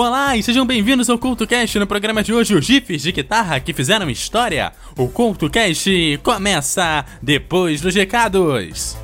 Olá 0.00 0.36
e 0.36 0.44
sejam 0.44 0.64
bem-vindos 0.64 1.10
ao 1.10 1.18
CultoCast. 1.18 1.76
No 1.76 1.84
programa 1.84 2.22
de 2.22 2.32
hoje, 2.32 2.54
os 2.54 2.64
GIFs 2.64 3.02
de 3.02 3.10
guitarra 3.10 3.58
que 3.58 3.72
fizeram 3.72 4.08
história. 4.08 4.72
O 4.96 5.08
CultoCast 5.08 6.20
começa 6.22 7.04
depois 7.20 7.80
dos 7.80 7.96
recados. 7.96 8.96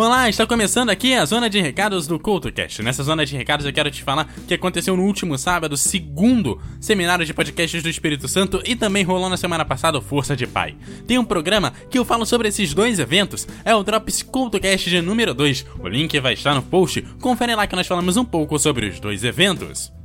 Olá, 0.00 0.28
está 0.28 0.46
começando 0.46 0.90
aqui 0.90 1.12
a 1.12 1.24
zona 1.24 1.50
de 1.50 1.60
recados 1.60 2.06
do 2.06 2.20
CultoCast. 2.20 2.84
Nessa 2.84 3.02
zona 3.02 3.26
de 3.26 3.36
recados 3.36 3.66
eu 3.66 3.72
quero 3.72 3.90
te 3.90 4.04
falar 4.04 4.32
que 4.46 4.54
aconteceu 4.54 4.96
no 4.96 5.02
último 5.02 5.36
sábado, 5.36 5.76
segundo 5.76 6.60
seminário 6.80 7.26
de 7.26 7.34
podcasts 7.34 7.82
do 7.82 7.88
Espírito 7.88 8.28
Santo 8.28 8.62
e 8.64 8.76
também 8.76 9.02
rolou 9.02 9.28
na 9.28 9.36
semana 9.36 9.64
passada 9.64 9.98
o 9.98 10.00
Força 10.00 10.36
de 10.36 10.46
Pai. 10.46 10.76
Tem 11.04 11.18
um 11.18 11.24
programa 11.24 11.72
que 11.90 11.98
eu 11.98 12.04
falo 12.04 12.24
sobre 12.24 12.46
esses 12.46 12.72
dois 12.72 13.00
eventos, 13.00 13.48
é 13.64 13.74
o 13.74 13.82
Drops 13.82 14.22
CultoCast 14.22 14.88
de 14.88 15.02
número 15.02 15.34
2. 15.34 15.66
O 15.80 15.88
link 15.88 16.20
vai 16.20 16.34
estar 16.34 16.54
no 16.54 16.62
post, 16.62 17.02
confere 17.20 17.56
lá 17.56 17.66
que 17.66 17.74
nós 17.74 17.88
falamos 17.88 18.16
um 18.16 18.24
pouco 18.24 18.56
sobre 18.56 18.86
os 18.86 19.00
dois 19.00 19.24
eventos. 19.24 19.97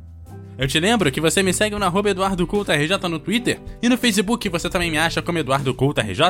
Eu 0.57 0.67
te 0.67 0.79
lembro 0.79 1.11
que 1.11 1.21
você 1.21 1.41
me 1.41 1.51
segue 1.53 1.77
no 1.77 1.85
arroba 1.85 2.09
RJ 2.09 3.09
no 3.09 3.19
Twitter 3.19 3.59
e 3.81 3.89
no 3.89 3.97
Facebook 3.97 4.47
você 4.49 4.69
também 4.69 4.91
me 4.91 4.97
acha 4.97 5.21
como 5.21 5.37
RJ. 6.01 6.23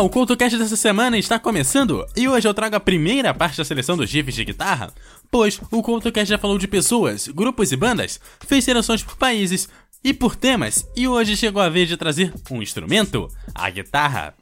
O 0.00 0.08
CoutoCast 0.08 0.56
dessa 0.56 0.76
semana 0.76 1.18
está 1.18 1.38
começando 1.38 2.06
e 2.16 2.26
hoje 2.26 2.48
eu 2.48 2.54
trago 2.54 2.74
a 2.74 2.80
primeira 2.80 3.34
parte 3.34 3.58
da 3.58 3.64
seleção 3.66 3.98
dos 3.98 4.08
GIFs 4.08 4.34
de 4.34 4.46
guitarra, 4.46 4.90
pois 5.30 5.60
o 5.70 5.82
CoutoCast 5.82 6.30
já 6.30 6.38
falou 6.38 6.56
de 6.56 6.66
pessoas, 6.66 7.28
grupos 7.28 7.70
e 7.70 7.76
bandas, 7.76 8.18
fez 8.46 8.64
seleções 8.64 9.02
por 9.02 9.16
países 9.16 9.68
e 10.02 10.14
por 10.14 10.36
temas 10.36 10.88
e 10.96 11.06
hoje 11.06 11.36
chegou 11.36 11.60
a 11.60 11.68
vez 11.68 11.86
de 11.86 11.98
trazer 11.98 12.32
um 12.50 12.62
instrumento, 12.62 13.28
a 13.54 13.68
guitarra. 13.68 14.34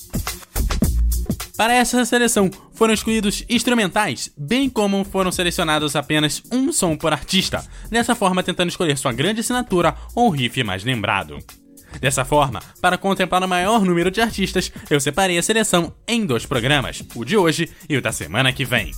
Para 1.56 1.74
essa 1.74 2.04
seleção 2.04 2.48
foram 2.72 2.94
escolhidos 2.94 3.44
instrumentais, 3.48 4.30
bem 4.38 4.70
como 4.70 5.02
foram 5.02 5.32
selecionados 5.32 5.96
apenas 5.96 6.40
um 6.52 6.72
som 6.72 6.96
por 6.96 7.12
artista, 7.12 7.66
dessa 7.90 8.14
forma 8.14 8.44
tentando 8.44 8.68
escolher 8.68 8.96
sua 8.96 9.12
grande 9.12 9.40
assinatura 9.40 9.96
ou 10.14 10.30
riff 10.30 10.62
mais 10.62 10.84
lembrado. 10.84 11.36
Dessa 12.00 12.24
forma, 12.24 12.60
para 12.80 12.98
contemplar 12.98 13.42
o 13.42 13.48
maior 13.48 13.84
número 13.84 14.10
de 14.10 14.20
artistas, 14.20 14.72
eu 14.88 15.00
separei 15.00 15.38
a 15.38 15.42
seleção 15.42 15.92
em 16.06 16.24
dois 16.24 16.46
programas, 16.46 17.02
o 17.14 17.24
de 17.24 17.36
hoje 17.36 17.68
e 17.88 17.96
o 17.96 18.02
da 18.02 18.12
semana 18.12 18.52
que 18.52 18.64
vem. 18.64 18.92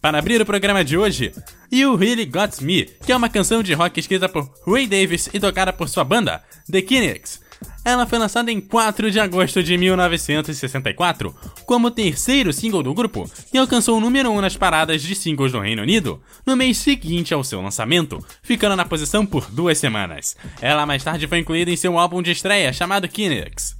Para 0.00 0.18
abrir 0.18 0.40
o 0.42 0.46
programa 0.46 0.84
de 0.84 0.98
hoje, 0.98 1.32
You 1.70 1.94
Really 1.94 2.26
Got 2.26 2.62
Me, 2.62 2.84
que 3.06 3.12
é 3.12 3.16
uma 3.16 3.28
canção 3.28 3.62
de 3.62 3.72
rock 3.72 4.00
escrita 4.00 4.28
por 4.28 4.50
Ray 4.66 4.88
Davis 4.88 5.28
e 5.32 5.38
tocada 5.38 5.72
por 5.72 5.88
sua 5.88 6.02
banda, 6.02 6.42
The 6.70 6.82
Kinetics, 6.82 7.40
ela 7.84 8.06
foi 8.06 8.18
lançada 8.18 8.50
em 8.50 8.60
4 8.60 9.10
de 9.10 9.20
agosto 9.20 9.62
de 9.62 9.76
1964 9.76 11.34
como 11.66 11.90
terceiro 11.90 12.52
single 12.52 12.82
do 12.82 12.94
grupo 12.94 13.30
e 13.52 13.58
alcançou 13.58 13.96
o 13.96 14.00
número 14.00 14.30
1 14.30 14.40
nas 14.40 14.56
paradas 14.56 15.02
de 15.02 15.14
singles 15.14 15.52
do 15.52 15.60
Reino 15.60 15.82
Unido 15.82 16.22
no 16.46 16.56
mês 16.56 16.78
seguinte 16.78 17.32
ao 17.34 17.44
seu 17.44 17.60
lançamento, 17.60 18.18
ficando 18.42 18.76
na 18.76 18.84
posição 18.84 19.24
por 19.24 19.50
duas 19.50 19.78
semanas. 19.78 20.36
Ela 20.60 20.86
mais 20.86 21.02
tarde 21.02 21.26
foi 21.26 21.38
incluída 21.38 21.70
em 21.70 21.76
seu 21.76 21.98
álbum 21.98 22.22
de 22.22 22.30
estreia 22.30 22.72
chamado 22.72 23.08
Kinetics. 23.08 23.71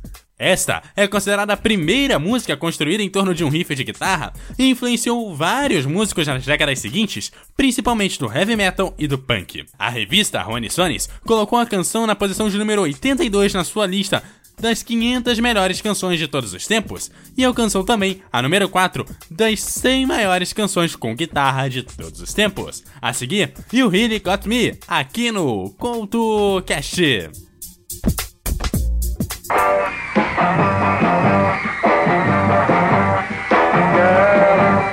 Esta 0.42 0.82
é 0.96 1.06
considerada 1.06 1.52
a 1.52 1.56
primeira 1.56 2.18
música 2.18 2.56
construída 2.56 3.00
em 3.00 3.08
torno 3.08 3.32
de 3.32 3.44
um 3.44 3.48
riff 3.48 3.72
de 3.76 3.84
guitarra 3.84 4.32
e 4.58 4.68
influenciou 4.68 5.32
vários 5.36 5.86
músicos 5.86 6.26
nas 6.26 6.44
décadas 6.44 6.80
seguintes, 6.80 7.30
principalmente 7.56 8.18
do 8.18 8.26
heavy 8.26 8.56
metal 8.56 8.92
e 8.98 9.06
do 9.06 9.16
punk. 9.16 9.64
A 9.78 9.88
revista 9.88 10.42
Rolling 10.42 10.68
Stones 10.68 11.08
colocou 11.24 11.60
a 11.60 11.64
canção 11.64 12.08
na 12.08 12.16
posição 12.16 12.50
de 12.50 12.58
número 12.58 12.82
82 12.82 13.54
na 13.54 13.62
sua 13.62 13.86
lista 13.86 14.20
das 14.60 14.82
500 14.82 15.38
melhores 15.38 15.80
canções 15.80 16.18
de 16.18 16.26
todos 16.26 16.52
os 16.52 16.66
tempos 16.66 17.08
e 17.36 17.44
alcançou 17.44 17.84
também 17.84 18.20
a 18.32 18.42
número 18.42 18.68
4 18.68 19.06
das 19.30 19.60
100 19.60 20.06
maiores 20.06 20.52
canções 20.52 20.96
com 20.96 21.14
guitarra 21.14 21.68
de 21.68 21.84
todos 21.84 22.20
os 22.20 22.34
tempos. 22.34 22.82
A 23.00 23.12
seguir, 23.12 23.54
You 23.72 23.88
Really 23.88 24.18
Got 24.18 24.48
Me, 24.48 24.76
aqui 24.88 25.30
no 25.30 25.70
CoutoCast. 25.78 27.30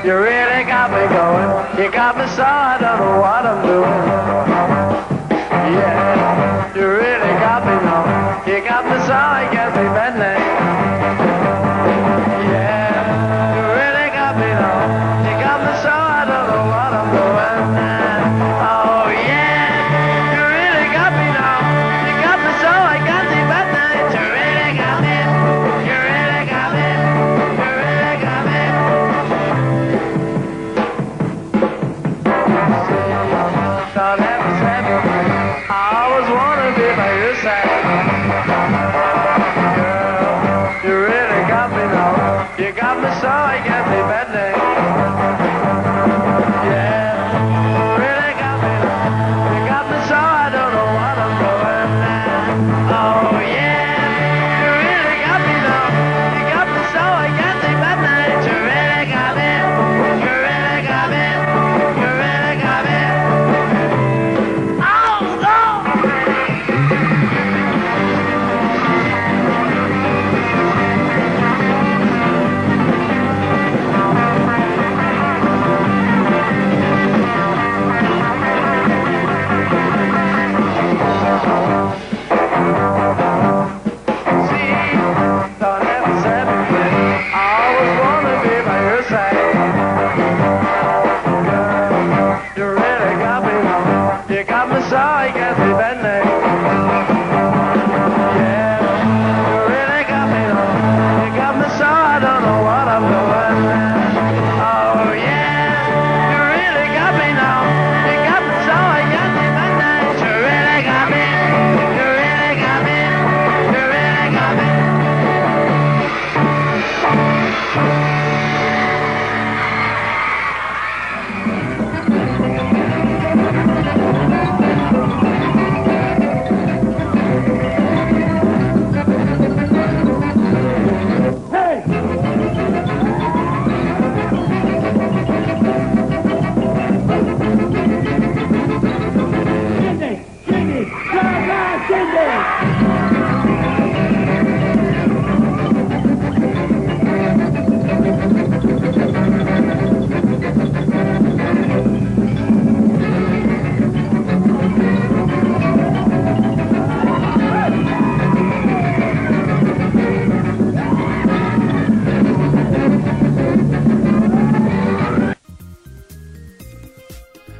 You 0.05 0.15
really 0.15 0.63
got 0.63 0.91
me 0.91 1.07
going. 1.13 1.83
You 1.83 1.91
got 1.91 2.17
me 2.17 2.25
so 2.27 2.78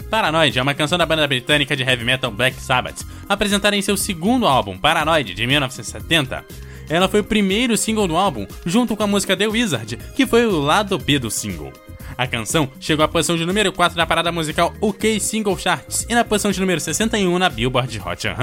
Paranoid 0.10 0.58
é 0.58 0.62
uma 0.62 0.74
canção 0.74 0.98
da 0.98 1.06
banda 1.06 1.28
britânica 1.28 1.76
de 1.76 1.84
heavy 1.84 2.04
metal 2.04 2.32
Black 2.32 2.60
Sabbath, 2.60 3.06
apresentada 3.28 3.76
em 3.76 3.82
seu 3.82 3.96
segundo 3.96 4.48
álbum, 4.48 4.76
Paranoid, 4.76 5.36
de 5.36 5.46
1970. 5.46 6.44
Ela 6.90 7.08
foi 7.08 7.20
o 7.20 7.24
primeiro 7.24 7.78
single 7.78 8.08
do 8.08 8.18
álbum, 8.18 8.48
junto 8.66 8.98
com 8.98 9.04
a 9.04 9.08
música 9.08 9.38
The 9.38 9.48
Wizard, 9.48 9.98
que 10.16 10.26
foi 10.26 10.48
o 10.48 10.60
lado 10.60 10.98
B 10.98 11.20
do 11.20 11.30
single. 11.30 11.72
A 12.18 12.26
canção 12.26 12.70
chegou 12.80 13.06
à 13.06 13.08
posição 13.08 13.38
de 13.38 13.46
número 13.46 13.72
4 13.72 13.96
na 13.96 14.06
parada 14.06 14.32
musical 14.32 14.74
UK 14.82 15.20
Single 15.20 15.58
Charts 15.58 16.08
e 16.10 16.16
na 16.16 16.26
posição 16.26 16.52
de 16.52 16.60
número 16.60 16.80
61 16.80 17.38
na 17.38 17.48
Billboard 17.48 18.02
Hot 18.04 18.22
100. 18.22 18.34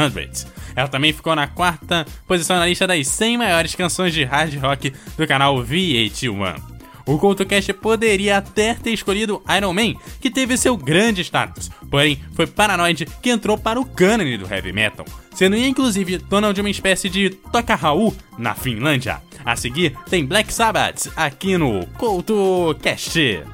Ela 0.77 0.89
também 0.89 1.13
ficou 1.13 1.35
na 1.35 1.49
quarta 1.49 2.07
posição 2.29 2.57
na 2.57 2.67
lista 2.67 2.87
das 2.87 3.09
100 3.09 3.39
maiores 3.39 3.75
canções 3.75 4.15
de 4.15 4.23
hard 4.23 4.55
rock 4.63 4.93
do 5.19 5.27
canal 5.27 5.57
VH1. 5.63 6.76
O 7.07 7.19
CoutoCast 7.19 7.73
poderia 7.75 8.39
até 8.39 8.75
ter 8.75 8.91
escolhido 8.91 9.41
Iron 9.57 9.73
Man, 9.73 9.95
que 10.21 10.29
teve 10.29 10.57
seu 10.57 10.77
grande 10.77 11.23
status, 11.23 11.71
porém 11.89 12.21
foi 12.35 12.47
Paranoid 12.47 13.07
que 13.23 13.31
entrou 13.31 13.57
para 13.57 13.81
o 13.81 13.87
cânone 13.87 14.37
do 14.37 14.53
heavy 14.53 14.73
metal, 14.73 15.07
sendo 15.33 15.57
inclusive 15.57 16.19
dona 16.19 16.53
de 16.53 16.61
uma 16.61 16.71
espécie 16.71 17.09
de 17.09 17.31
Toca 17.31 17.77
Raul 17.77 18.13
na 18.37 18.55
Finlândia. 18.55 19.23
A 19.45 19.55
seguir 19.55 19.97
tem 20.11 20.27
Black 20.27 20.53
Sabbath 20.53 21.09
aqui 21.15 21.57
no 21.57 21.87
CoutoCast. 21.97 23.45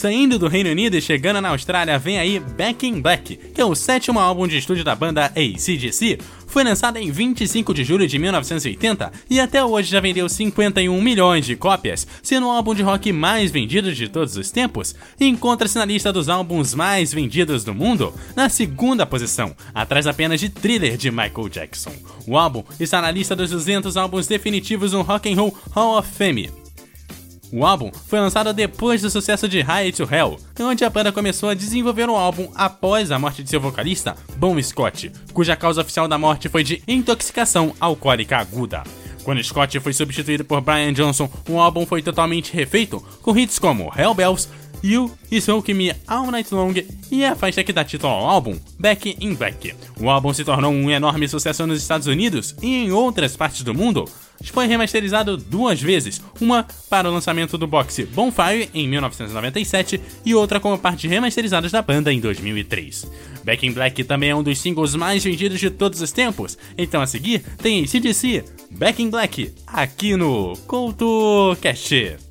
Saindo 0.00 0.38
do 0.38 0.48
Reino 0.48 0.70
Unido 0.70 0.96
e 0.96 1.02
chegando 1.02 1.42
na 1.42 1.50
Austrália, 1.50 1.98
vem 1.98 2.18
aí 2.18 2.40
Back 2.40 2.86
in 2.86 3.02
Black, 3.02 3.36
que 3.36 3.60
é 3.60 3.64
o 3.66 3.74
sétimo 3.74 4.18
álbum 4.18 4.48
de 4.48 4.56
estúdio 4.56 4.82
da 4.82 4.94
banda 4.94 5.26
ACDC. 5.26 6.18
Foi 6.46 6.64
lançado 6.64 6.96
em 6.96 7.10
25 7.10 7.74
de 7.74 7.84
julho 7.84 8.08
de 8.08 8.18
1980 8.18 9.12
e 9.28 9.38
até 9.38 9.62
hoje 9.62 9.90
já 9.90 10.00
vendeu 10.00 10.26
51 10.26 10.98
milhões 11.02 11.44
de 11.44 11.54
cópias, 11.54 12.06
sendo 12.22 12.46
o 12.46 12.50
álbum 12.50 12.74
de 12.74 12.82
rock 12.82 13.12
mais 13.12 13.50
vendido 13.50 13.92
de 13.92 14.08
todos 14.08 14.38
os 14.38 14.50
tempos. 14.50 14.94
Encontra-se 15.20 15.76
na 15.76 15.84
lista 15.84 16.10
dos 16.10 16.30
álbuns 16.30 16.74
mais 16.74 17.12
vendidos 17.12 17.62
do 17.62 17.74
mundo, 17.74 18.14
na 18.34 18.48
segunda 18.48 19.04
posição, 19.04 19.54
atrás 19.74 20.06
apenas 20.06 20.40
de 20.40 20.48
Thriller 20.48 20.96
de 20.96 21.10
Michael 21.10 21.50
Jackson. 21.50 21.92
O 22.26 22.38
álbum 22.38 22.64
está 22.80 23.02
na 23.02 23.10
lista 23.10 23.36
dos 23.36 23.50
200 23.50 23.98
álbuns 23.98 24.26
definitivos 24.26 24.94
no 24.94 25.02
Rock 25.02 25.30
and 25.30 25.36
Roll 25.36 25.54
Hall 25.74 25.98
of 25.98 26.08
Fame. 26.08 26.59
O 27.52 27.66
álbum 27.66 27.90
foi 28.06 28.20
lançado 28.20 28.52
depois 28.52 29.02
do 29.02 29.10
sucesso 29.10 29.48
de 29.48 29.60
High 29.60 29.90
to 29.92 30.08
Hell, 30.10 30.38
onde 30.60 30.84
a 30.84 30.90
banda 30.90 31.10
começou 31.10 31.48
a 31.48 31.54
desenvolver 31.54 32.08
o 32.08 32.14
álbum 32.14 32.48
após 32.54 33.10
a 33.10 33.18
morte 33.18 33.42
de 33.42 33.50
seu 33.50 33.60
vocalista, 33.60 34.16
Bon 34.36 34.60
Scott, 34.62 35.10
cuja 35.32 35.56
causa 35.56 35.80
oficial 35.80 36.06
da 36.06 36.16
morte 36.16 36.48
foi 36.48 36.62
de 36.62 36.80
intoxicação 36.86 37.74
alcoólica 37.80 38.38
aguda. 38.38 38.84
Quando 39.24 39.42
Scott 39.42 39.80
foi 39.80 39.92
substituído 39.92 40.44
por 40.44 40.60
Brian 40.60 40.92
Johnson, 40.92 41.28
o 41.48 41.58
álbum 41.60 41.84
foi 41.84 42.02
totalmente 42.02 42.52
refeito, 42.52 43.04
com 43.20 43.36
hits 43.36 43.58
como 43.58 43.90
Hell 44.82 45.08
Bells, 45.08 45.20
You 45.30 45.40
Smoke 45.40 45.74
Me 45.74 45.92
All 46.06 46.30
Night 46.30 46.52
Long 46.52 46.74
e 47.10 47.24
a 47.24 47.34
faixa 47.34 47.62
que 47.62 47.72
dá 47.72 47.84
título 47.84 48.12
ao 48.12 48.26
álbum, 48.26 48.58
Back 48.78 49.16
in 49.20 49.34
Black. 49.34 49.74
O 50.00 50.10
álbum 50.10 50.32
se 50.32 50.44
tornou 50.44 50.72
um 50.72 50.90
enorme 50.90 51.28
sucesso 51.28 51.66
nos 51.66 51.80
Estados 51.80 52.06
Unidos 52.06 52.54
e 52.62 52.84
em 52.84 52.92
outras 52.92 53.36
partes 53.36 53.62
do 53.62 53.74
mundo, 53.74 54.08
foi 54.52 54.66
remasterizado 54.66 55.36
duas 55.36 55.80
vezes, 55.80 56.20
uma 56.40 56.66
para 56.88 57.08
o 57.08 57.12
lançamento 57.12 57.58
do 57.58 57.66
boxe 57.66 58.04
Bonfire 58.04 58.70
em 58.72 58.88
1997 58.88 60.00
e 60.24 60.34
outra 60.34 60.58
como 60.58 60.78
parte 60.78 61.06
remasterizadas 61.06 61.70
da 61.70 61.82
banda 61.82 62.12
em 62.12 62.20
2003. 62.20 63.06
Back 63.44 63.66
in 63.66 63.72
Black 63.72 64.02
também 64.04 64.30
é 64.30 64.34
um 64.34 64.42
dos 64.42 64.58
singles 64.58 64.94
mais 64.94 65.22
vendidos 65.22 65.60
de 65.60 65.70
todos 65.70 66.00
os 66.00 66.12
tempos, 66.12 66.56
então 66.76 67.02
a 67.02 67.06
seguir 67.06 67.42
tem 67.62 67.86
CDC 67.86 68.44
Back 68.70 69.02
in 69.02 69.10
Black 69.10 69.52
aqui 69.66 70.16
no 70.16 70.56
CoutoCast. 70.66 72.29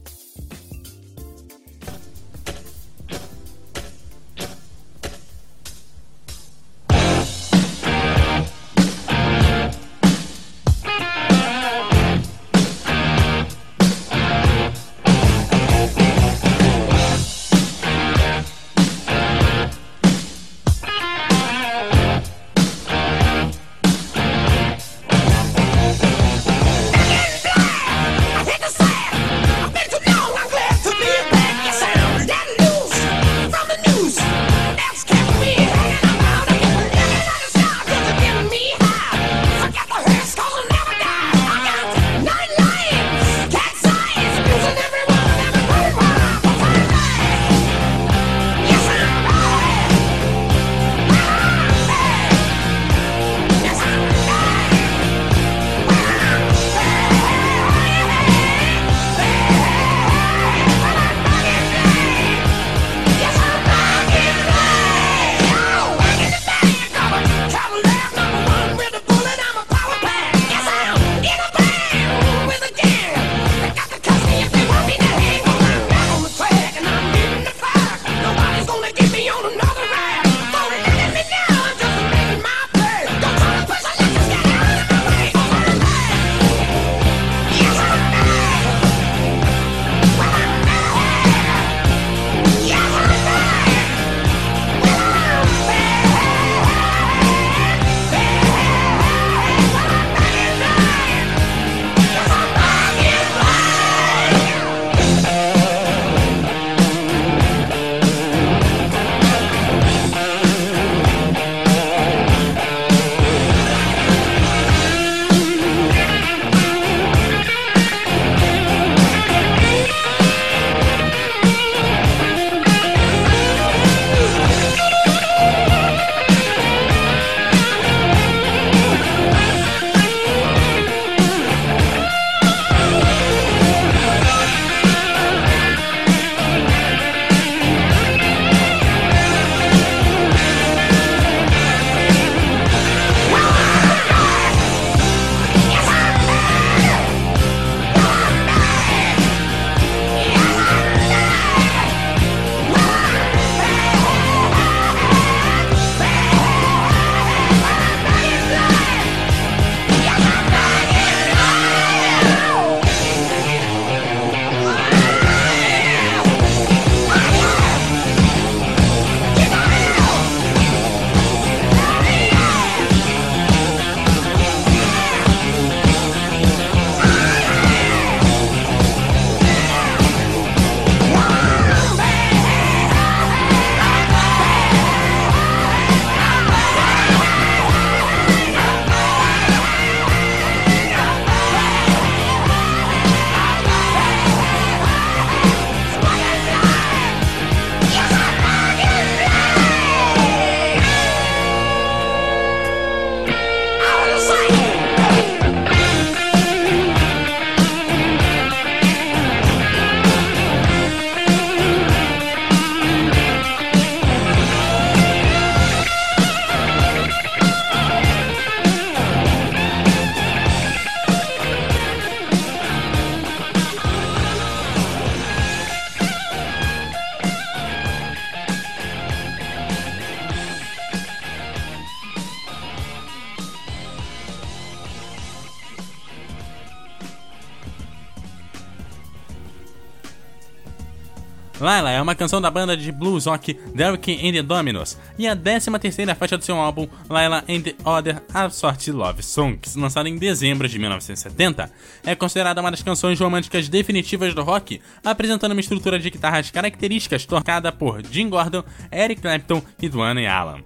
Canção 242.19 242.41
da 242.41 242.51
banda 242.51 242.75
de 242.75 242.91
blues 242.91 243.27
rock 243.27 243.57
Derek 243.73 244.11
and 244.11 244.33
the 244.33 244.43
Dominos 244.43 244.97
e 245.17 245.25
a 245.25 245.33
13 245.33 245.71
terceira 245.79 246.13
faixa 246.13 246.38
do 246.38 246.43
seu 246.43 246.57
álbum 246.57 246.85
Laila 247.07 247.45
and 247.47 247.61
the 247.61 247.73
Other 247.85 248.21
Assorted 248.33 248.91
Love 248.91 249.23
Songs, 249.23 249.77
lançada 249.77 250.09
em 250.09 250.17
dezembro 250.17 250.67
de 250.67 250.77
1970. 250.77 251.71
É 252.05 252.15
considerada 252.15 252.59
uma 252.59 252.71
das 252.71 252.83
canções 252.83 253.17
românticas 253.17 253.69
definitivas 253.69 254.35
do 254.35 254.43
rock, 254.43 254.81
apresentando 255.01 255.53
uma 255.53 255.61
estrutura 255.61 255.97
de 255.97 256.09
guitarras 256.09 256.51
características 256.51 257.25
tocada 257.25 257.71
por 257.71 258.05
Jim 258.05 258.27
Gordon, 258.27 258.65
Eric 258.91 259.21
Clapton 259.21 259.63
e 259.81 259.88
Duane 259.88 260.27
Allen. 260.27 260.61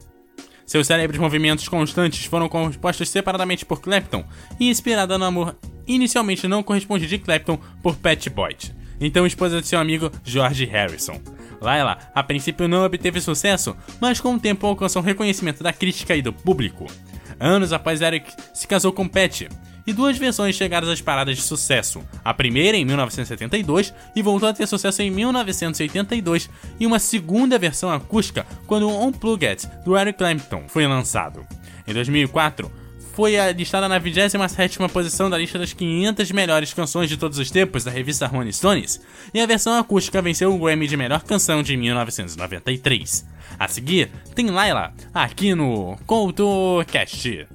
Seus 0.66 0.88
cérebros 0.88 1.20
movimentos 1.20 1.68
constantes 1.68 2.26
foram 2.26 2.50
compostos 2.50 3.10
separadamente 3.10 3.64
por 3.64 3.80
Clapton 3.80 4.26
e 4.60 4.72
inspirada 4.72 5.20
no 5.20 5.26
amor 5.26 5.56
inicialmente 5.86 6.48
não 6.48 6.64
correspondido 6.64 7.10
de 7.10 7.20
Clapton 7.20 7.60
por 7.84 7.96
Pat 7.98 8.28
Boyd 8.30 8.74
então 9.00 9.26
esposa 9.26 9.62
de 9.62 9.68
seu 9.68 9.80
amigo 9.80 10.12
George 10.24 10.66
Harrison. 10.66 11.20
Laila, 11.64 11.98
a 12.14 12.22
princípio 12.22 12.68
não 12.68 12.84
obteve 12.84 13.22
sucesso, 13.22 13.76
mas 14.00 14.20
com 14.20 14.36
o 14.36 14.40
tempo 14.40 14.68
alcançou 14.68 15.02
um 15.02 15.06
reconhecimento 15.06 15.64
da 15.64 15.74
crítica 15.74 16.16
e 16.16 16.22
do 16.22 16.34
público. 16.34 16.86
Anos 17.40 17.74
após 17.74 18.02
Eric 18.02 18.32
se 18.54 18.68
casou 18.68 18.92
com 18.92 19.08
Pat, 19.08 19.48
e 19.86 19.94
duas 19.94 20.18
versões 20.18 20.56
chegaram 20.56 20.90
às 20.90 21.02
paradas 21.02 21.38
de 21.38 21.42
sucesso. 21.42 22.04
A 22.24 22.34
primeira 22.34 22.78
em 22.78 22.86
1972 22.86 23.94
e 24.16 24.22
voltou 24.22 24.48
a 24.48 24.54
ter 24.54 24.68
sucesso 24.68 25.02
em 25.02 25.10
1982, 25.10 26.50
e 26.80 26.86
uma 26.86 27.00
segunda 27.00 27.58
versão 27.58 27.92
acústica 27.92 28.46
quando 28.68 28.90
o 28.90 29.06
Unplugged 29.06 29.68
do 29.84 29.98
Eric 29.98 30.18
Clapton 30.18 30.64
foi 30.68 30.88
lançado. 30.88 31.46
Em 31.88 31.94
2004, 31.94 32.72
foi 33.14 33.34
listada 33.54 33.88
na 33.88 34.00
27ª 34.00 34.90
posição 34.90 35.30
da 35.30 35.38
lista 35.38 35.58
das 35.58 35.72
500 35.72 36.32
melhores 36.32 36.74
canções 36.74 37.10
de 37.10 37.18
todos 37.18 37.38
os 37.38 37.50
tempos 37.50 37.84
da 37.84 37.92
revista 37.92 38.28
Rolling 38.28 38.52
Stones, 38.52 39.02
e 39.34 39.40
a 39.40 39.46
versão 39.46 39.78
acústica 39.78 40.22
venceu 40.22 40.54
o 40.54 40.60
Grammy 40.60 40.88
de 40.88 40.98
Melhor 40.98 41.24
Canção 41.24 41.64
de 41.64 41.78
1993. 41.78 43.26
A 43.58 43.68
seguir, 43.68 44.12
tem 44.36 44.50
Laila, 44.50 44.94
aqui 45.14 45.54
no 45.54 45.98
CoutoCast. 46.06 47.48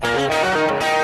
Música 0.00 0.97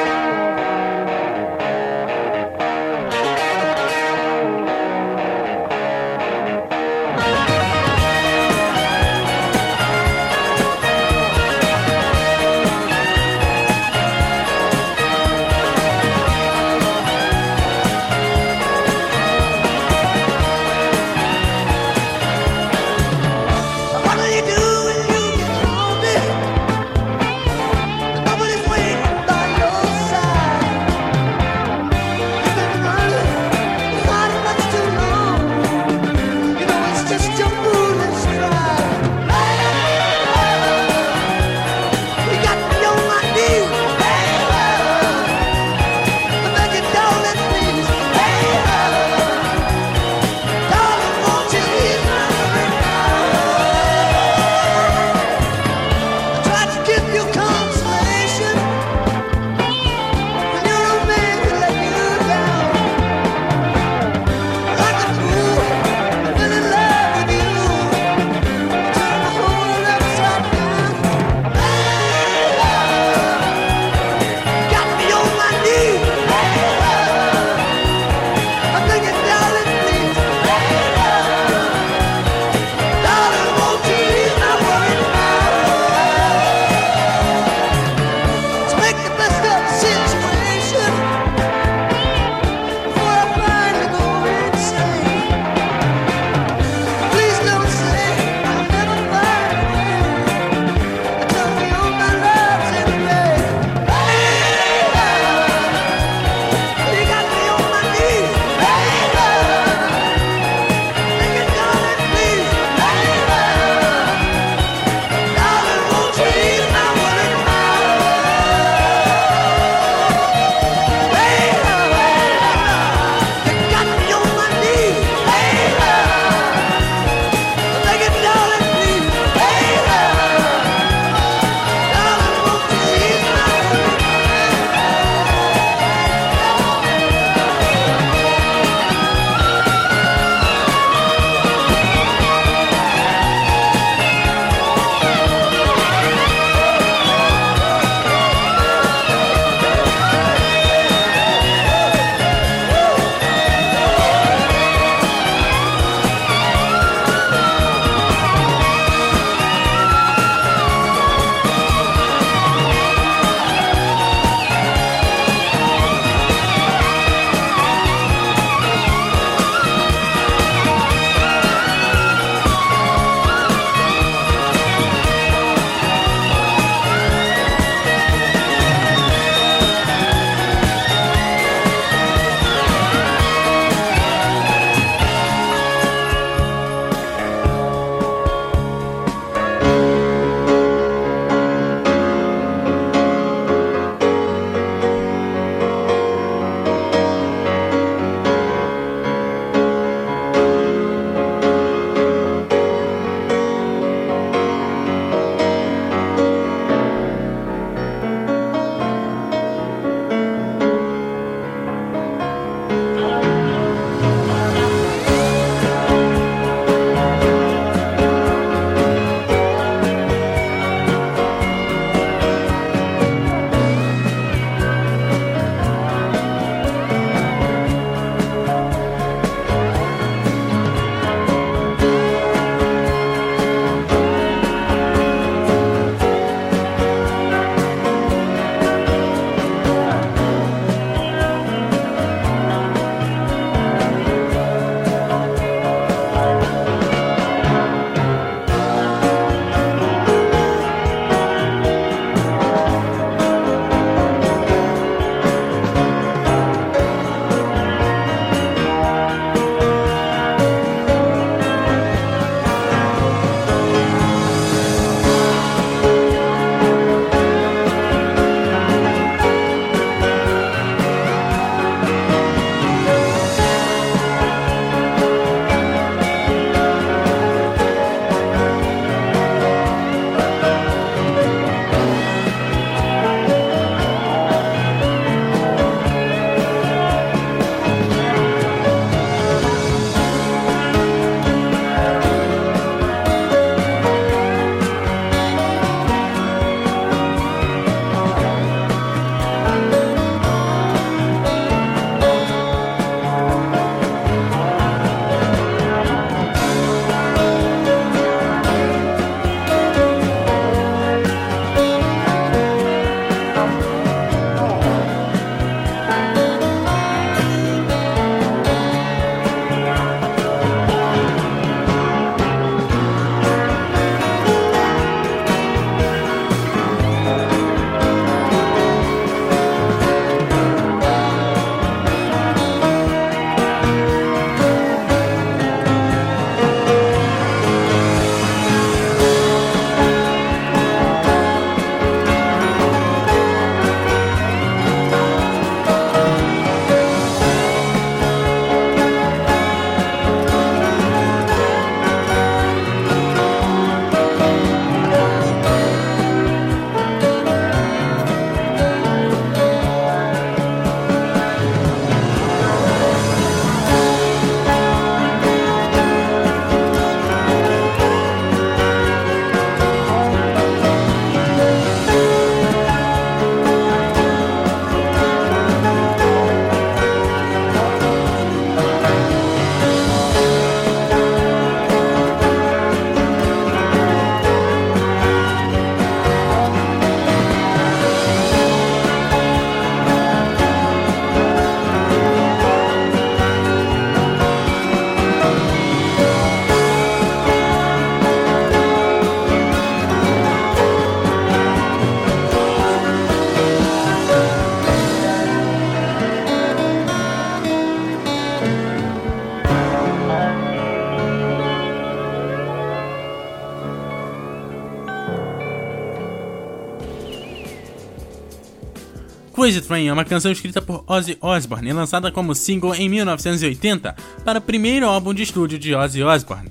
Crazy 419.44 419.60
Train 419.60 419.88
é 419.88 419.92
uma 419.92 420.06
canção 420.06 420.32
escrita 420.32 420.62
por 420.62 420.82
Ozzy 420.86 421.18
Osbourne 421.20 421.68
e 421.68 421.72
lançada 421.74 422.10
como 422.10 422.34
single 422.34 422.74
em 422.74 422.88
1980 422.88 423.94
para 424.24 424.38
o 424.38 424.42
primeiro 424.42 424.86
álbum 424.86 425.12
de 425.12 425.22
estúdio 425.22 425.58
de 425.58 425.74
Ozzy 425.74 426.02
Osbourne, 426.02 426.50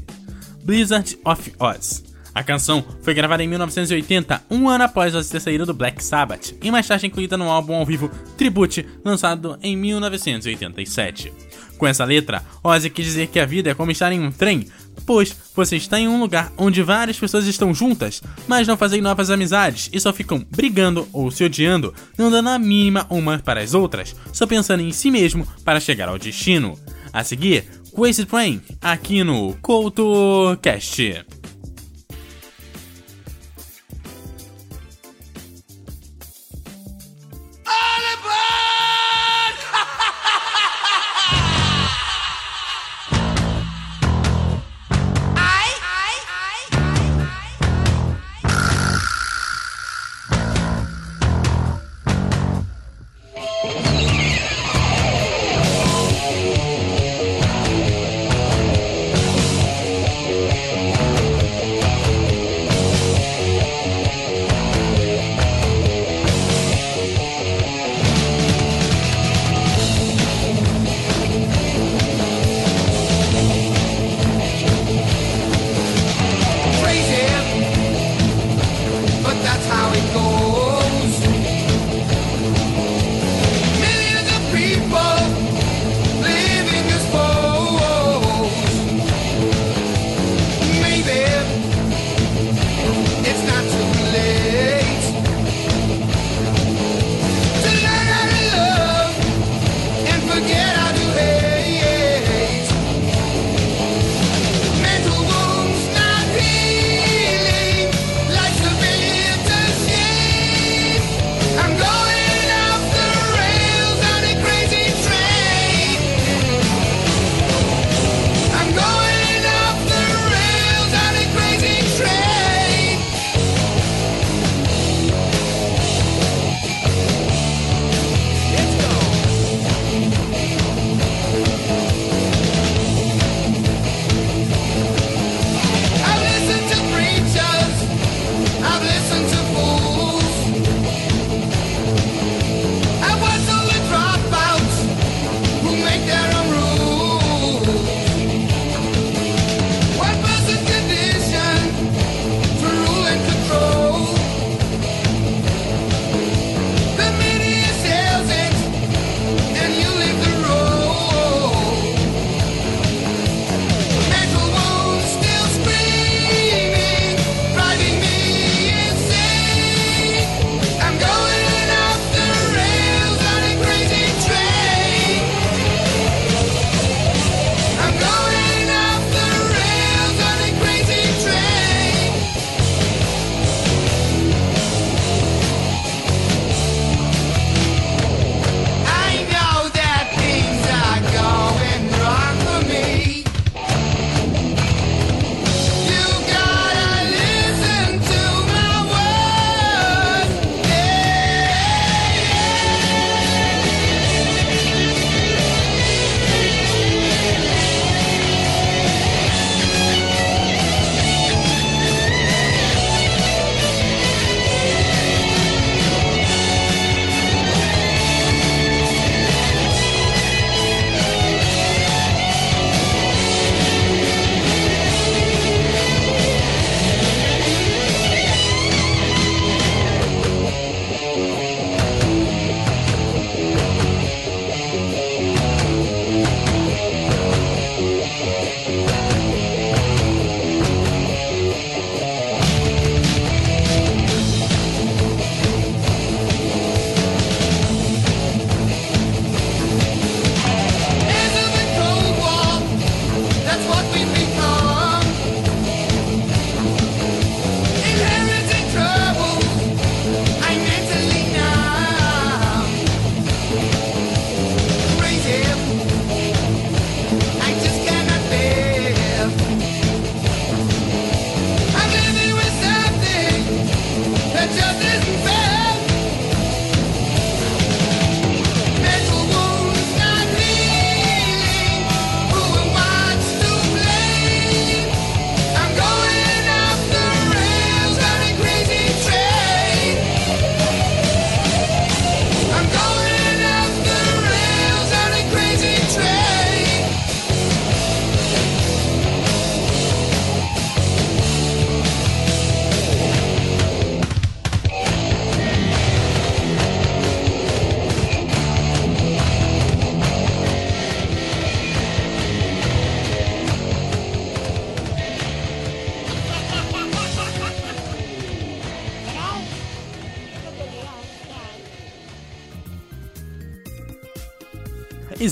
Blizzard 0.64 1.18
of 1.26 1.52
Oz. 1.58 2.03
A 2.34 2.44
canção 2.44 2.84
foi 3.02 3.14
gravada 3.14 3.44
em 3.44 3.48
1980, 3.48 4.44
um 4.50 4.68
ano 4.68 4.86
após 4.86 5.14
Ozzy 5.14 5.30
ter 5.30 5.40
saído 5.40 5.66
do 5.66 5.74
Black 5.74 6.04
Sabbath, 6.04 6.56
e 6.64 6.72
mais 6.72 6.88
tarde 6.88 7.06
incluída 7.06 7.38
no 7.38 7.50
álbum 7.50 7.76
ao 7.76 7.86
vivo 7.86 8.10
Tribute, 8.36 8.86
lançado 9.06 9.58
em 9.62 9.78
1987. 9.78 11.32
Com 11.78 11.86
essa 11.86 12.04
letra, 12.04 12.44
Ozzy 12.64 12.90
quis 12.90 13.06
dizer 13.06 13.28
que 13.28 13.40
a 13.40 13.46
vida 13.46 13.70
é 13.70 13.76
como 13.76 13.92
estar 13.92 14.12
em 14.12 14.20
um 14.20 14.32
trem, 14.32 14.68
pois 15.06 15.36
você 15.56 15.76
está 15.76 16.00
em 16.00 16.08
um 16.08 16.20
lugar 16.20 16.52
onde 16.58 16.82
várias 16.82 17.20
pessoas 17.20 17.46
estão 17.46 17.74
juntas, 17.74 18.22
mas 18.48 18.68
não 18.68 18.78
fazem 18.78 19.02
novas 19.02 19.30
amizades 19.30 19.90
e 19.94 20.00
só 20.00 20.12
ficam 20.12 20.44
brigando 20.50 21.08
ou 21.14 21.30
se 21.30 21.44
odiando, 21.44 21.94
não 22.18 22.32
dando 22.32 22.50
a 22.50 22.58
mínima 22.58 23.06
umas 23.10 23.42
para 23.42 23.62
as 23.62 23.76
outras, 23.76 24.16
só 24.32 24.48
pensando 24.48 24.82
em 24.82 24.92
si 24.92 25.12
mesmo 25.12 25.48
para 25.64 25.80
chegar 25.80 26.10
ao 26.10 26.18
destino. 26.18 26.80
A 27.12 27.24
seguir, 27.24 27.66
Crazy 27.96 28.26
Train, 28.26 28.60
aqui 28.82 29.24
no 29.24 29.54
CoutoCast. 29.62 31.43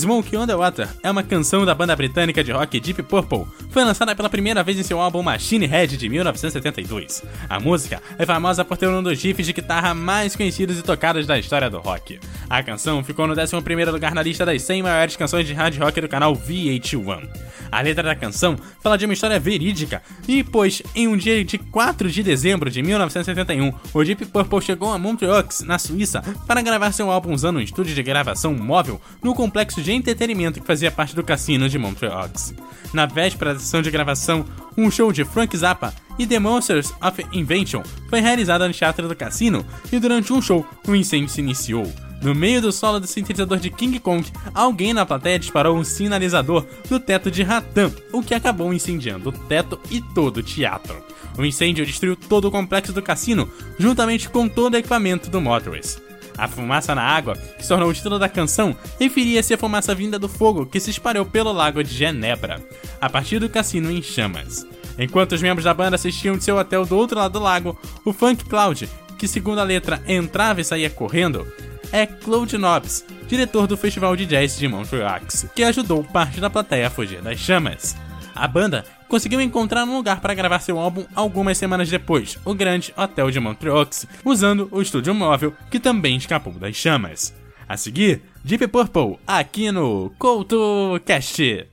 Smoke 0.02 0.36
on 0.36 0.48
the 0.48 0.56
Water 0.56 0.88
é 1.00 1.08
uma 1.08 1.22
canção 1.22 1.64
da 1.64 1.76
banda 1.76 1.94
britânica 1.94 2.42
de 2.42 2.50
rock 2.50 2.80
Deep 2.80 3.04
Purple. 3.04 3.46
Foi 3.70 3.84
lançada 3.84 4.16
pela 4.16 4.28
primeira 4.28 4.60
vez 4.64 4.76
em 4.76 4.82
seu 4.82 5.00
álbum 5.00 5.22
Machine 5.22 5.64
Head 5.64 5.96
de 5.96 6.08
1972. 6.08 7.22
A 7.48 7.60
música 7.60 8.02
é 8.18 8.26
famosa 8.26 8.64
por 8.64 8.76
ter 8.76 8.88
um 8.88 9.00
dos 9.00 9.22
riffs 9.22 9.46
de 9.46 9.52
guitarra 9.52 9.94
mais 9.94 10.34
conhecidos 10.34 10.76
e 10.76 10.82
tocados 10.82 11.24
da 11.24 11.38
história 11.38 11.70
do 11.70 11.78
rock. 11.78 12.18
A 12.50 12.64
canção 12.64 13.04
ficou 13.04 13.28
no 13.28 13.36
11º 13.36 13.92
lugar 13.92 14.12
na 14.12 14.24
lista 14.24 14.44
das 14.44 14.60
100 14.62 14.82
maiores 14.82 15.14
canções 15.14 15.46
de 15.46 15.52
hard 15.52 15.78
rock 15.78 16.00
do 16.00 16.08
canal 16.08 16.34
VH1. 16.34 17.28
A 17.70 17.80
letra 17.80 18.02
da 18.02 18.16
canção 18.16 18.56
fala 18.82 18.98
de 18.98 19.04
uma 19.04 19.14
história 19.14 19.38
verídica 19.38 20.02
e, 20.26 20.42
pois, 20.42 20.82
em 20.96 21.06
um 21.06 21.16
dia 21.16 21.44
de 21.44 21.58
4 21.58 22.10
de 22.10 22.24
dezembro 22.24 22.68
de 22.68 22.82
1971, 22.82 23.72
o 23.94 24.04
Deep 24.04 24.26
Purple 24.26 24.60
chegou 24.60 24.92
a 24.92 24.98
Montreux, 24.98 25.60
na 25.60 25.78
Suíça, 25.78 26.22
para 26.46 26.60
gravar 26.60 26.90
seu 26.90 27.08
álbum 27.08 27.32
usando 27.32 27.58
um 27.58 27.62
estúdio 27.62 27.94
de 27.94 28.02
gravação 28.02 28.52
móvel 28.52 29.00
no 29.22 29.32
complexo 29.32 29.80
de 29.80 29.91
entretenimento 29.92 30.60
que 30.60 30.66
fazia 30.66 30.90
parte 30.90 31.14
do 31.14 31.22
cassino 31.22 31.68
de 31.68 31.78
Montreux. 31.78 32.54
Na 32.92 33.06
véspera 33.06 33.54
da 33.54 33.60
sessão 33.60 33.82
de 33.82 33.90
gravação, 33.90 34.44
um 34.76 34.90
show 34.90 35.12
de 35.12 35.24
Frank 35.24 35.56
Zappa 35.56 35.94
e 36.18 36.26
The 36.26 36.38
Monsters 36.38 36.92
of 37.00 37.24
Invention 37.32 37.82
foi 38.08 38.20
realizado 38.20 38.66
no 38.66 38.72
teatro 38.72 39.08
do 39.08 39.16
cassino 39.16 39.64
e 39.90 39.98
durante 39.98 40.32
um 40.32 40.42
show, 40.42 40.66
um 40.86 40.94
incêndio 40.94 41.28
se 41.28 41.40
iniciou. 41.40 41.90
No 42.22 42.34
meio 42.34 42.62
do 42.62 42.70
solo 42.70 43.00
do 43.00 43.06
sintetizador 43.06 43.58
de 43.58 43.68
King 43.68 43.98
Kong, 43.98 44.24
alguém 44.54 44.94
na 44.94 45.04
plateia 45.04 45.40
disparou 45.40 45.76
um 45.76 45.82
sinalizador 45.82 46.64
no 46.88 47.00
teto 47.00 47.30
de 47.30 47.42
Ratan, 47.42 47.90
o 48.12 48.22
que 48.22 48.34
acabou 48.34 48.72
incendiando 48.72 49.30
o 49.30 49.32
teto 49.32 49.80
e 49.90 50.00
todo 50.00 50.36
o 50.36 50.42
teatro. 50.42 51.02
O 51.36 51.44
incêndio 51.44 51.84
destruiu 51.84 52.14
todo 52.14 52.46
o 52.46 52.50
complexo 52.50 52.92
do 52.92 53.02
cassino, 53.02 53.50
juntamente 53.76 54.28
com 54.28 54.48
todo 54.48 54.74
o 54.74 54.76
equipamento 54.76 55.30
do 55.30 55.40
Motorist. 55.40 56.11
A 56.36 56.48
fumaça 56.48 56.94
na 56.94 57.02
água, 57.02 57.36
que 57.36 57.62
se 57.62 57.68
tornou 57.68 57.88
o 57.88 57.94
título 57.94 58.18
da 58.18 58.28
canção, 58.28 58.76
referia-se 58.98 59.54
à 59.54 59.58
fumaça 59.58 59.94
vinda 59.94 60.18
do 60.18 60.28
fogo 60.28 60.66
que 60.66 60.80
se 60.80 60.90
espalhou 60.90 61.24
pelo 61.26 61.52
lago 61.52 61.82
de 61.82 61.94
Genebra, 61.94 62.60
a 63.00 63.08
partir 63.08 63.38
do 63.38 63.48
cassino 63.48 63.90
em 63.90 64.02
chamas. 64.02 64.66
Enquanto 64.98 65.32
os 65.32 65.42
membros 65.42 65.64
da 65.64 65.74
banda 65.74 65.96
assistiam 65.96 66.36
de 66.36 66.44
seu 66.44 66.56
hotel 66.56 66.84
do 66.84 66.96
outro 66.96 67.18
lado 67.18 67.32
do 67.32 67.38
lago, 67.38 67.78
o 68.04 68.12
Funk 68.12 68.44
Cloud, 68.44 68.88
que 69.18 69.28
segundo 69.28 69.60
a 69.60 69.64
letra 69.64 70.02
entrava 70.06 70.60
e 70.60 70.64
saía 70.64 70.90
correndo, 70.90 71.46
é 71.92 72.06
Claude 72.06 72.56
Nobs, 72.58 73.04
diretor 73.28 73.66
do 73.66 73.76
Festival 73.76 74.16
de 74.16 74.26
Jazz 74.26 74.58
de 74.58 74.66
Montreux, 74.66 75.46
que 75.54 75.62
ajudou 75.62 76.02
parte 76.02 76.40
da 76.40 76.50
plateia 76.50 76.86
a 76.86 76.90
fugir 76.90 77.20
das 77.20 77.38
chamas. 77.38 77.94
A 78.42 78.48
banda 78.48 78.84
conseguiu 79.06 79.40
encontrar 79.40 79.84
um 79.84 79.96
lugar 79.96 80.20
para 80.20 80.34
gravar 80.34 80.58
seu 80.58 80.76
álbum 80.76 81.04
algumas 81.14 81.56
semanas 81.56 81.88
depois, 81.88 82.36
o 82.44 82.52
Grande 82.52 82.92
Hotel 82.96 83.30
de 83.30 83.38
Montreux, 83.38 84.04
usando 84.24 84.66
o 84.72 84.82
estúdio 84.82 85.14
móvel 85.14 85.54
que 85.70 85.78
também 85.78 86.16
escapou 86.16 86.52
das 86.54 86.74
chamas. 86.74 87.32
A 87.68 87.76
seguir, 87.76 88.20
Deep 88.42 88.66
Purple, 88.66 89.16
aqui 89.28 89.70
no 89.70 90.10
CoutoCast. 90.18 91.68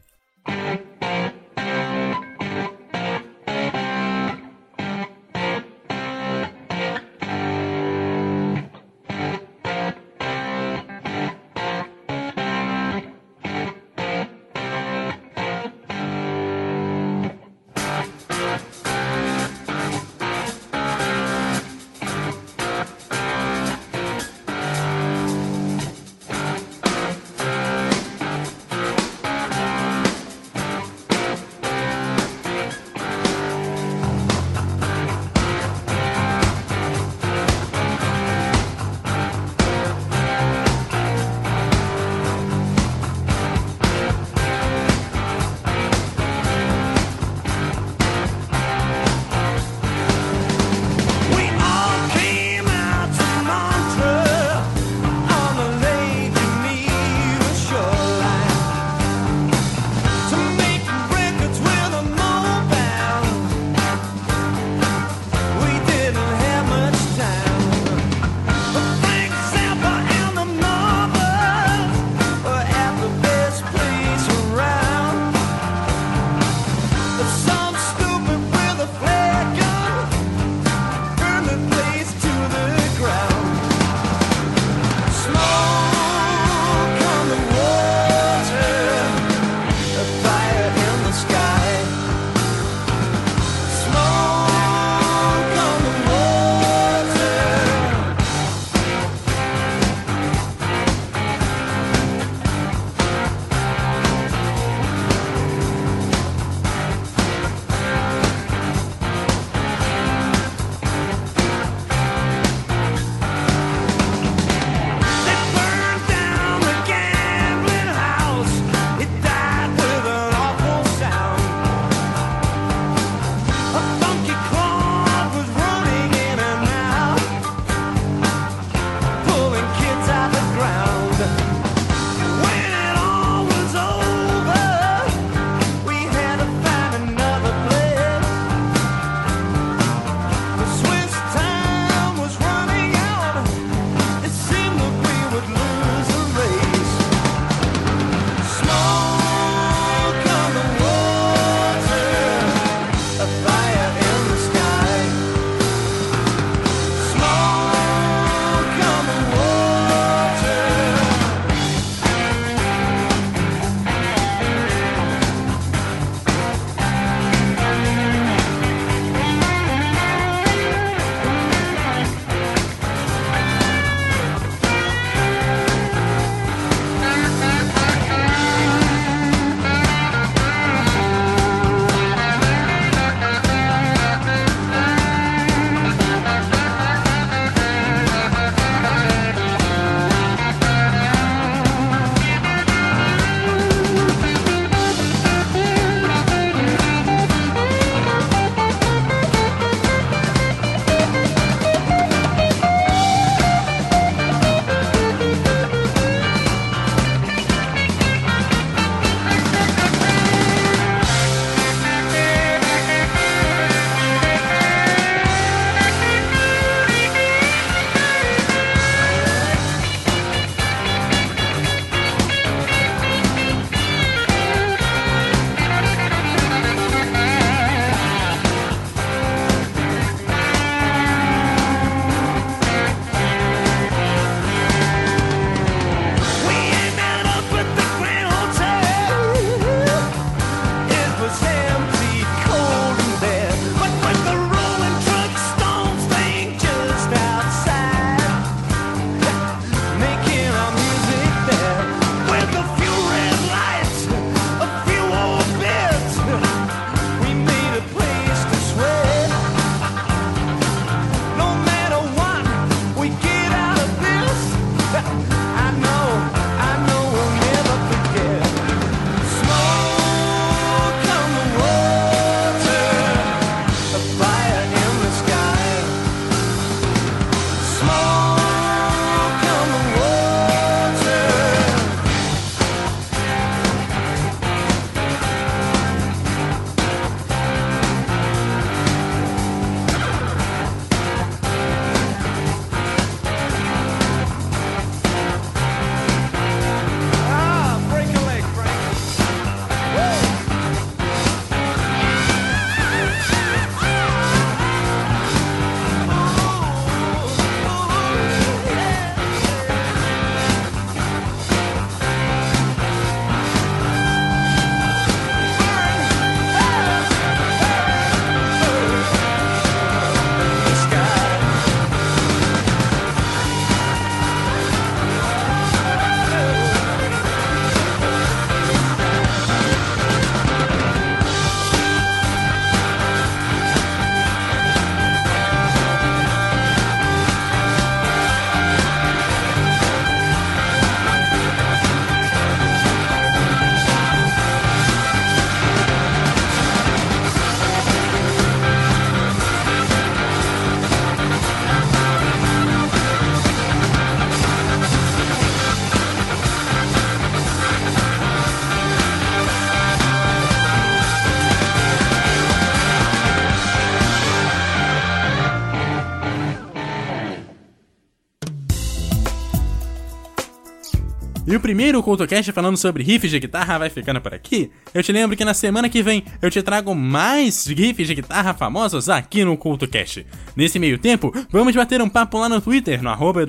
E 371.50 371.56
o 371.56 371.60
primeiro 371.60 372.04
CultoCast 372.04 372.52
falando 372.52 372.78
sobre 372.78 373.02
riffs 373.02 373.32
de 373.32 373.40
guitarra 373.40 373.80
vai 373.80 373.90
ficando 373.90 374.22
por 374.22 374.36
aqui. 374.36 374.70
Eu 374.94 375.02
te 375.02 375.12
lembro 375.12 375.36
que 375.36 375.44
na 375.44 375.56
semana 375.56 375.90
que 375.90 376.04
vem 376.04 376.24
eu 376.44 376.52
te 376.52 376.62
trago 376.62 376.94
mais 376.94 377.66
riffs 377.66 378.08
de 378.08 378.14
guitarra 378.14 378.54
famosos 378.54 379.10
aqui 379.10 379.44
no 379.44 379.58
CultoCast. 379.58 380.28
Nesse 380.56 380.78
meio 380.78 381.00
tempo, 381.00 381.34
vamos 381.50 381.76
bater 381.76 382.04
um 382.04 382.10
papo 382.10 382.38
lá 382.38 382.48
no 382.48 382.62
Twitter, 382.62 383.02
no 383.02 383.10
arroba 383.10 383.40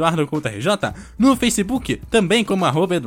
no 1.19 1.37
Facebook, 1.37 2.01
também 2.11 2.43
como 2.43 2.65
arroba 2.65 2.99